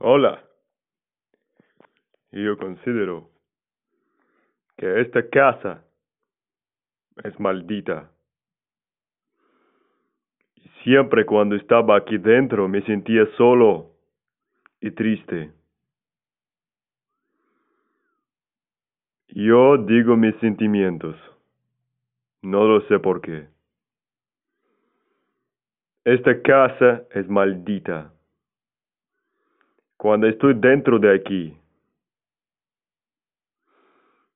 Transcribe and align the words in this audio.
Hola. 0.00 0.44
Yo 2.30 2.56
considero 2.56 3.30
que 4.76 5.00
esta 5.00 5.28
casa 5.28 5.84
es 7.24 7.38
maldita. 7.40 8.08
Siempre 10.84 11.26
cuando 11.26 11.56
estaba 11.56 11.96
aquí 11.96 12.16
dentro 12.16 12.68
me 12.68 12.80
sentía 12.82 13.26
solo 13.36 13.96
y 14.80 14.92
triste. 14.92 15.52
Yo 19.26 19.78
digo 19.78 20.16
mis 20.16 20.36
sentimientos. 20.36 21.16
No 22.42 22.68
lo 22.68 22.82
sé 22.82 23.00
por 23.00 23.20
qué. 23.20 23.48
Esta 26.04 26.40
casa 26.40 27.02
es 27.10 27.28
maldita. 27.28 28.12
Cuando 29.98 30.28
estoy 30.28 30.54
dentro 30.54 30.96
de 31.00 31.12
aquí, 31.12 31.56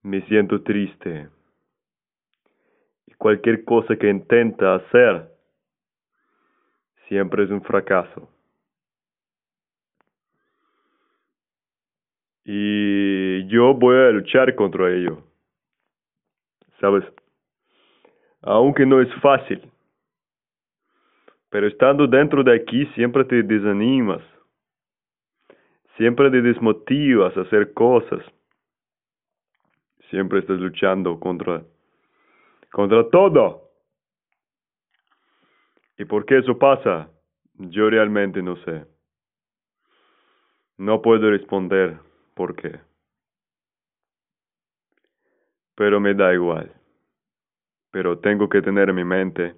me 0.02 0.20
siento 0.22 0.60
triste. 0.60 1.28
Y 3.06 3.14
cualquier 3.14 3.64
cosa 3.64 3.94
que 3.94 4.10
intenta 4.10 4.74
hacer 4.74 5.30
siempre 7.06 7.44
es 7.44 7.50
un 7.50 7.62
fracaso. 7.62 8.28
Y 12.44 13.46
yo 13.46 13.72
voy 13.72 13.94
a 13.94 14.10
luchar 14.10 14.56
contra 14.56 14.90
ello. 14.90 15.22
¿Sabes? 16.80 17.04
Aunque 18.40 18.84
no 18.84 19.00
es 19.00 19.14
fácil. 19.20 19.62
Pero 21.50 21.68
estando 21.68 22.08
dentro 22.08 22.42
de 22.42 22.56
aquí 22.56 22.84
siempre 22.96 23.24
te 23.24 23.44
desanimas. 23.44 24.22
Siempre 25.96 26.30
te 26.30 26.40
desmotivas 26.40 27.36
a 27.36 27.42
hacer 27.42 27.72
cosas. 27.74 28.24
Siempre 30.10 30.40
estás 30.40 30.58
luchando 30.58 31.18
contra 31.20 31.62
contra 32.70 33.08
todo. 33.10 33.70
¿Y 35.98 36.04
por 36.04 36.24
qué 36.24 36.38
eso 36.38 36.58
pasa? 36.58 37.10
Yo 37.54 37.90
realmente 37.90 38.42
no 38.42 38.56
sé. 38.64 38.86
No 40.78 41.02
puedo 41.02 41.30
responder 41.30 41.98
por 42.34 42.56
qué. 42.56 42.80
Pero 45.74 46.00
me 46.00 46.14
da 46.14 46.32
igual. 46.32 46.72
Pero 47.90 48.18
tengo 48.18 48.48
que 48.48 48.62
tener 48.62 48.88
en 48.88 48.96
mi 48.96 49.04
mente 49.04 49.54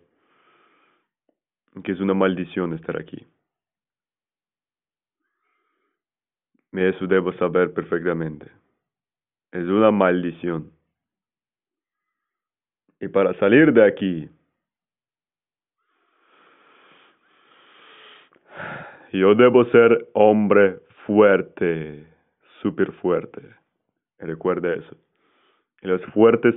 que 1.83 1.93
es 1.93 2.01
una 2.01 2.15
maldición 2.15 2.73
estar 2.75 2.97
aquí. 2.97 3.27
Eso 6.75 7.07
debo 7.07 7.33
saber 7.35 7.73
perfectamente. 7.73 8.47
Es 9.53 9.65
una 9.65 9.93
maldición. 9.93 10.73
Y 13.01 13.09
para 13.09 13.33
salir 13.39 13.73
de 13.73 13.87
aquí, 13.87 14.29
yo 19.13 19.35
debo 19.35 19.65
ser 19.67 20.09
hombre 20.15 20.81
fuerte, 21.07 22.07
súper 22.61 22.91
fuerte. 22.95 23.43
Recuerda 24.19 24.75
eso. 24.75 24.97
Y 25.83 25.87
los 25.87 26.03
fuertes, 26.07 26.55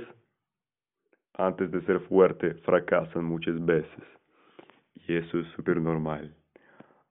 antes 1.34 1.70
de 1.70 1.80
ser 1.82 2.00
fuerte, 2.00 2.54
fracasan 2.64 3.24
muchas 3.24 3.64
veces. 3.64 4.04
Y 5.06 5.16
eso 5.16 5.38
es 5.38 5.46
súper 5.48 5.80
normal. 5.80 6.34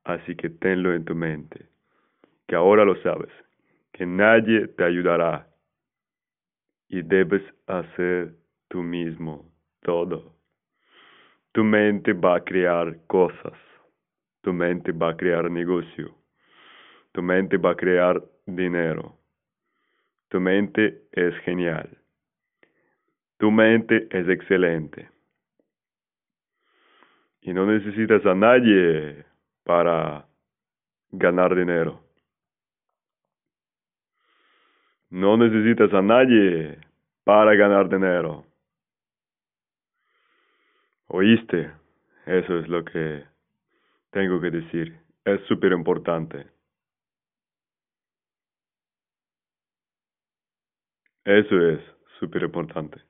Así 0.04 0.36
que 0.36 0.50
tenlo 0.50 0.94
en 0.94 1.06
tu 1.06 1.16
mente, 1.16 1.68
que 2.48 2.56
ahora 2.56 2.86
lo 2.86 2.96
sabes, 3.02 3.32
que 3.92 4.06
nadie 4.06 4.68
te 4.70 4.84
ayudará. 4.84 5.48
Y 6.90 7.02
debes 7.02 7.44
hacer 7.68 8.34
tú 8.70 8.82
mismo 8.82 9.52
todo. 9.82 10.34
Tu 11.52 11.64
mente 11.64 12.14
va 12.14 12.38
a 12.38 12.44
crear 12.44 12.98
cosas, 13.08 13.58
tu 14.42 14.54
mente 14.54 14.92
va 14.92 15.10
a 15.10 15.18
crear 15.18 15.50
negocio, 15.52 16.16
tu 17.12 17.22
mente 17.22 17.58
va 17.58 17.72
a 17.72 17.76
crear 17.76 18.24
dinero, 18.46 19.18
tu 20.30 20.40
mente 20.40 21.02
es 21.12 21.36
genial, 21.40 21.98
tu 23.38 23.52
mente 23.52 24.08
es 24.12 24.30
excelente. 24.30 25.10
Y 27.42 27.54
no 27.54 27.66
necesitas 27.66 28.26
a 28.26 28.36
nadie 28.36 29.26
para 29.64 30.28
ganar 31.12 31.56
dinero. 31.56 32.07
No 35.10 35.38
necesitas 35.38 35.94
a 35.94 36.02
nadie 36.02 36.78
para 37.24 37.56
ganar 37.56 37.90
dinero. 37.90 38.46
¿Oíste? 41.08 41.72
Eso 42.26 42.60
es 42.60 42.68
lo 42.68 42.84
que 42.84 43.24
tengo 44.12 44.42
que 44.42 44.52
decir. 44.52 45.00
Es 45.26 45.42
súper 45.48 45.72
importante. 45.72 46.48
Eso 51.26 51.60
es 51.70 51.82
súper 52.20 52.44
importante 52.44 53.02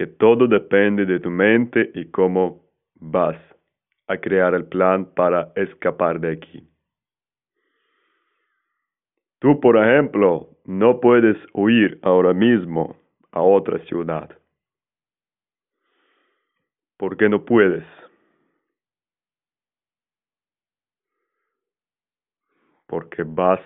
que 0.00 0.06
todo 0.06 0.46
depende 0.46 1.04
de 1.04 1.20
tu 1.20 1.28
mente 1.28 1.90
y 1.94 2.10
cómo 2.10 2.64
vas 2.94 3.36
a 4.06 4.16
crear 4.16 4.54
el 4.54 4.64
plan 4.64 5.04
para 5.14 5.52
escapar 5.56 6.18
de 6.18 6.32
aquí. 6.32 6.69
Tú, 9.40 9.58
por 9.58 9.78
ejemplo, 9.78 10.50
no 10.66 11.00
puedes 11.00 11.36
huir 11.54 11.98
ahora 12.02 12.34
mismo 12.34 12.96
a 13.32 13.40
otra 13.40 13.78
ciudad. 13.86 14.30
¿Por 16.98 17.16
qué 17.16 17.28
no 17.28 17.42
puedes? 17.44 17.84
Porque 22.86 23.22
vas 23.24 23.60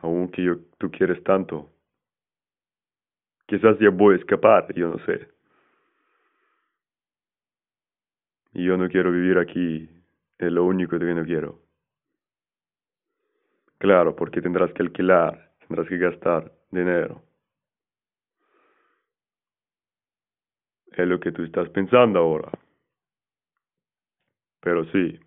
aunque 0.00 0.42
yo, 0.42 0.56
tú 0.78 0.90
quieres 0.90 1.22
tanto. 1.24 1.70
Quizás 3.46 3.78
ya 3.78 3.90
voy 3.90 4.14
a 4.14 4.18
escapar, 4.18 4.72
yo 4.74 4.88
no 4.88 4.98
sé. 5.04 5.28
Y 8.54 8.64
yo 8.64 8.76
no 8.76 8.88
quiero 8.88 9.12
vivir 9.12 9.38
aquí, 9.38 9.88
es 10.46 10.52
lo 10.52 10.64
único 10.64 10.98
que 10.98 11.04
no 11.14 11.24
quiero. 11.24 11.60
Claro, 13.78 14.14
porque 14.14 14.40
tendrás 14.40 14.72
que 14.72 14.82
alquilar, 14.82 15.52
tendrás 15.66 15.88
que 15.88 15.98
gastar 15.98 16.52
dinero. 16.70 17.22
Es 20.92 21.06
lo 21.06 21.18
que 21.18 21.32
tú 21.32 21.42
estás 21.42 21.68
pensando 21.70 22.18
ahora. 22.18 22.50
Pero 24.60 24.84
sí, 24.92 25.18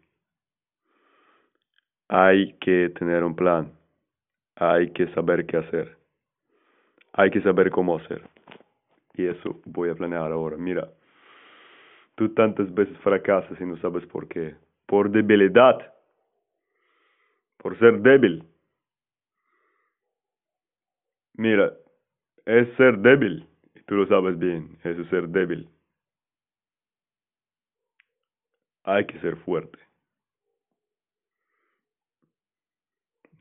hay 2.08 2.54
que 2.60 2.90
tener 2.98 3.24
un 3.24 3.36
plan 3.36 3.76
hay 4.56 4.92
que 4.92 5.08
saber 5.14 5.46
qué 5.46 5.58
hacer. 5.58 5.98
Hay 7.14 7.30
que 7.30 7.42
saber 7.42 7.70
cómo 7.72 7.98
hacer. 7.98 8.22
Y 9.14 9.26
eso 9.26 9.62
voy 9.66 9.90
a 9.90 9.96
planear 9.96 10.32
ahora. 10.32 10.58
Mira, 10.58 10.90
tú 12.16 12.34
tantas 12.34 12.74
veces 12.74 12.98
fracasas 13.00 13.60
y 13.60 13.66
no 13.66 13.78
sabes 13.78 14.06
por 14.08 14.28
qué. 14.28 14.56
Por 14.86 15.10
debilidad. 15.10 15.94
Por 17.58 17.78
ser 17.80 18.00
débil. 18.02 18.48
Mira, 21.34 21.74
es 22.46 22.76
ser 22.78 22.98
débil. 23.00 23.48
Y 23.76 23.82
tú 23.82 23.96
lo 23.96 24.08
sabes 24.08 24.38
bien. 24.38 24.78
Es 24.84 25.08
ser 25.10 25.28
débil. 25.30 25.70
Hay 28.84 29.06
que 29.08 29.20
ser 29.20 29.36
fuerte. 29.38 29.80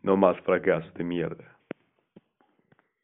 No 0.02 0.17
más 0.17 0.38
fracasos 0.41 0.93
de 0.94 1.05
mierda. 1.05 1.58